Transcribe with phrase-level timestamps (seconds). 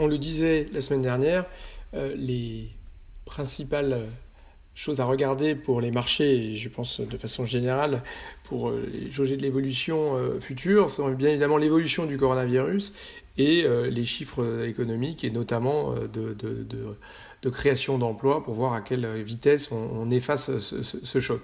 [0.00, 1.44] On le disait la semaine dernière,
[1.92, 2.68] euh, les
[3.24, 4.02] principales
[4.76, 8.04] choses à regarder pour les marchés, et je pense de façon générale
[8.44, 12.92] pour euh, jauger de l'évolution euh, future, sont bien évidemment l'évolution du coronavirus
[13.38, 20.10] et les chiffres économiques et notamment de, création d'emplois pour voir à quelle vitesse on,
[20.10, 21.40] efface ce, choc.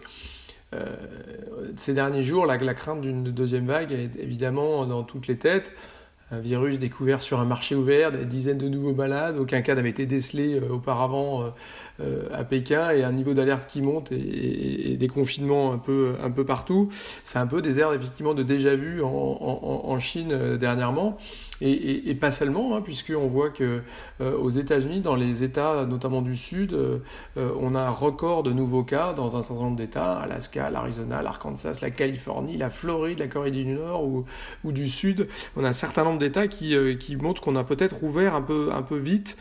[1.77, 5.73] ces derniers jours, la crainte d'une deuxième vague est évidemment dans toutes les têtes
[6.31, 9.91] un virus découvert sur un marché ouvert, des dizaines de nouveaux malades, aucun cas n'avait
[9.91, 11.51] été décelé euh, auparavant euh,
[12.01, 16.31] euh, à Pékin, et un niveau d'alerte qui monte et, des confinements un peu, un
[16.31, 16.89] peu partout.
[17.25, 21.17] C'est un peu des airs effectivement de déjà vu en, en, Chine dernièrement,
[21.61, 23.81] et, et, pas seulement, hein, puisqu'on voit que
[24.21, 26.77] aux États-Unis, dans les États notamment du Sud,
[27.37, 31.79] on a un record de nouveaux cas dans un certain nombre d'États, Alaska, l'Arizona, l'Arkansas,
[31.81, 34.25] la Californie, la Floride, la Corée du Nord ou,
[34.65, 35.29] ou du Sud.
[35.57, 38.43] On a un certain nombre d'États qui, euh, qui montrent qu'on a peut-être ouvert un
[38.43, 39.37] peu, vite,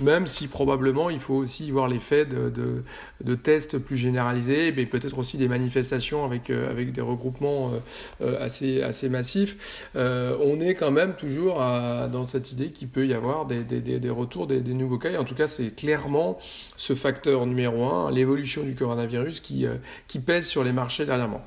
[0.00, 5.36] même si probablement il faut aussi voir l'effet de, tests plus généralisés, mais peut-être aussi
[5.38, 7.72] des manifestations avec, euh, des regroupements
[8.22, 9.88] euh, assez, massifs.
[9.94, 14.60] on est quand même toujours dans cette idée qu'il peut y avoir des, retours des,
[14.74, 15.18] nouveaux cas.
[15.18, 16.38] En tout cas, c'est clairement
[16.76, 21.42] ce facteur numéro un, l'évolution du coronavirus, qui pèse sur les marchés dernièrement.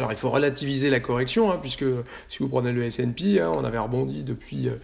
[0.00, 1.84] Alors il faut relativiser la correction, hein, puisque
[2.28, 4.76] si vous prenez le S&P, hein, on avait rebondi depuis, euh,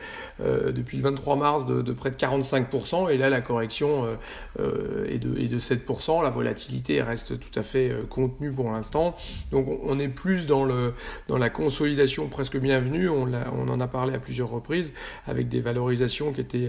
[0.42, 4.14] euh, depuis le 23 mars de, près de 45%, et là la correction
[4.58, 9.16] euh, est, de, est, de, 7%, la volatilité reste tout à fait contenue pour l'instant,
[9.52, 10.92] donc on est plus dans, le,
[11.28, 14.92] dans la consolidation presque bienvenue, on, on en a parlé à plusieurs reprises,
[15.26, 16.68] avec des valorisations qui étaient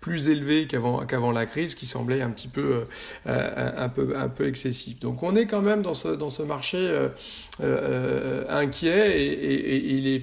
[0.00, 2.84] plus élevées qu'avant qu'avant la crise, qui semblaient un petit peu,
[3.26, 5.00] un, peu, un peu excessives.
[5.00, 6.88] Donc on est quand même dans ce, dans ce marché
[7.80, 10.22] euh, inquiet et, il est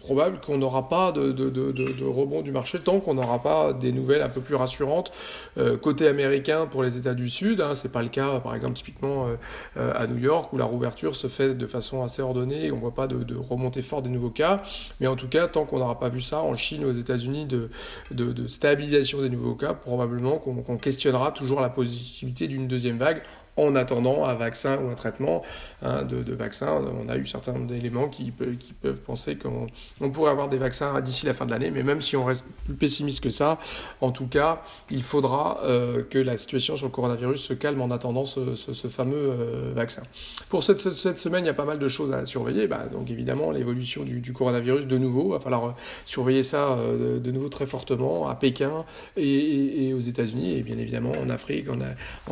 [0.00, 4.28] probable qu'on n'aura pas de, rebond du marché tant qu'on n'aura pas des nouvelles un
[4.28, 5.12] peu plus rassurantes
[5.58, 7.60] euh, côté américain pour les États du Sud.
[7.60, 9.28] Hein, c'est pas le cas, par exemple, typiquement
[9.76, 12.78] euh, à New York où la rouverture se fait de façon assez ordonnée et on
[12.78, 14.62] voit pas de, remontée forte des nouveaux cas.
[15.00, 18.46] Mais en tout cas, tant qu'on n'aura pas vu ça en Chine, aux États-Unis, de,
[18.46, 23.22] stabilisation des nouveaux cas, probablement qu'on questionnera toujours la possibilité d'une deuxième vague
[23.56, 25.42] en attendant un vaccin ou un traitement
[25.82, 26.82] hein, de, de, vaccin.
[27.04, 31.34] On a eu certains éléments qui, peuvent penser qu'on pourrait avoir des vaccins d'ici la
[31.34, 33.58] fin de l'année, mais même si on reste plus pessimiste que ça,
[34.00, 37.90] en tout cas, il faudra euh, que la situation sur le coronavirus se calme en
[37.90, 38.40] attendant ce,
[38.88, 40.02] fameux euh, vaccin.
[40.48, 42.66] Pour cette, semaine, il y a pas mal de choses à surveiller.
[42.66, 45.72] Bah, donc évidemment, l'évolution du, coronavirus de nouveau, il va falloir euh,
[46.04, 48.84] surveiller ça de, nouveau très fortement à Pékin
[49.16, 51.78] et, et, aux États-Unis, et bien évidemment en Afrique, en,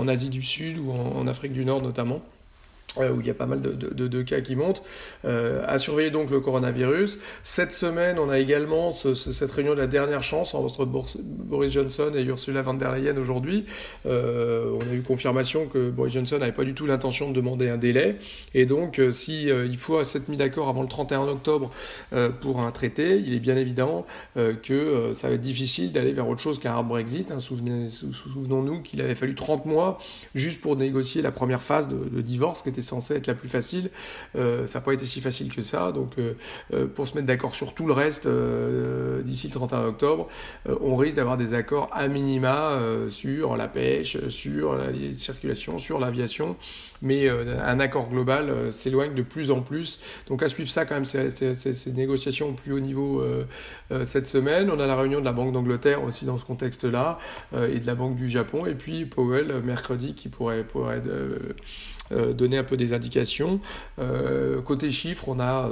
[0.01, 2.23] en Asie du Sud ou en en Afrique du Nord notamment.
[2.99, 4.83] Euh, où il y a pas mal de, de, de cas qui montent,
[5.25, 7.21] euh, à surveiller donc le coronavirus.
[7.45, 12.11] Cette semaine, on a également ce, cette réunion de la dernière chance entre Boris Johnson
[12.17, 13.65] et Ursula von der Leyen aujourd'hui.
[14.07, 17.69] Euh, on a eu confirmation que Boris Johnson n'avait pas du tout l'intention de demander
[17.69, 18.17] un délai,
[18.55, 21.71] et donc euh, euh, il faut s'être mis d'accord avant le 31 octobre
[22.41, 26.41] pour un traité, il est bien évident que ça va être difficile d'aller vers autre
[26.41, 27.31] chose qu'un hard Brexit.
[27.31, 27.39] Hein.
[27.39, 29.99] Souvenons-nous qu'il avait fallu 30 mois
[30.35, 33.91] juste pour négocier la première phase de, divorce, censée être la plus facile.
[34.37, 35.93] Euh, ça n'a pas été si facile que ça.
[35.93, 36.35] Donc, euh,
[36.73, 38.29] euh, pour se mettre d'accord sur tout le reste
[39.23, 40.29] d'ici le 31 octobre,
[40.81, 46.57] on risque d'avoir des accords à minima sur la pêche, sur la circulation, sur l'aviation.
[47.03, 50.01] Mais un accord global s'éloigne de plus en plus.
[50.29, 53.25] Donc, à suivre ça quand même, ces, négociations au plus haut niveau
[54.05, 54.71] cette semaine.
[54.71, 57.19] On a la réunion de la Banque d'Angleterre aussi dans ce contexte-là
[57.55, 58.67] et de la Banque du Japon.
[58.67, 61.03] Et puis Powell mercredi qui pourrait, pourrait
[62.11, 63.61] donner un peu des indications.
[63.99, 65.71] Euh, côté chiffres, on a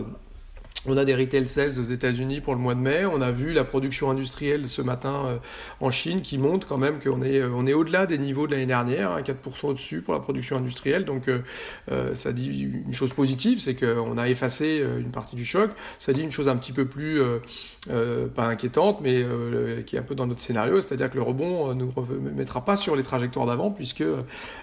[0.86, 3.04] on a des retail sales aux États-Unis pour le mois de mai.
[3.04, 5.38] On a vu la production industrielle ce matin euh,
[5.80, 8.52] en Chine qui montre quand même qu'on est, euh, on est au-delà des niveaux de
[8.52, 9.34] l'année dernière, 4% hein,
[9.64, 11.04] au-dessus pour la production industrielle.
[11.04, 15.70] Donc euh, ça dit une chose positive, c'est qu'on a effacé une partie du choc.
[15.98, 17.20] Ça dit une chose un petit peu plus,
[18.34, 19.24] pas inquiétante, mais
[19.86, 21.92] qui est un peu dans notre scénario, c'est-à-dire que le rebond ne nous
[22.34, 24.04] mettra pas sur les trajectoires d'avant, puisque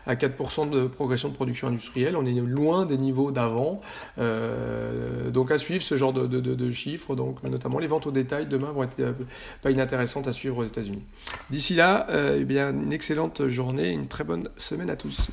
[0.05, 3.81] à 4% de progression de production industrielle, on est loin des niveaux d'avant.
[4.17, 8.83] donc à suivre ce genre de, chiffres, donc notamment les ventes au détail demain vont
[8.83, 9.13] être euh,
[9.61, 11.03] pas inintéressantes à suivre aux États-Unis.
[11.49, 15.29] D'ici là, euh, eh bien, une excellente journée, une très bonne semaine à tous.